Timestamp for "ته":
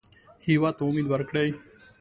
0.77-0.83